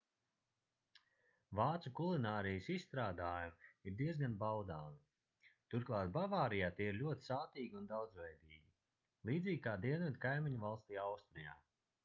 [1.57, 8.63] vācu kulinārijas izstrādājumi ir diezgan baudāmi turklāt bavārijā tie ir ļoti sātīgi un daudzveidīgi
[9.31, 11.55] līdzīgi kā dienvidu kaimiņvalstī austrijā